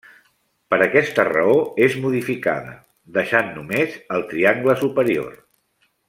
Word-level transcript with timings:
Per 0.73 0.77
aquesta 0.85 1.25
raó 1.27 1.57
és 1.89 1.97
modificada, 2.07 2.73
deixant 3.21 3.51
només 3.61 3.99
el 4.17 4.25
triangle 4.35 4.77
superior. 4.85 5.33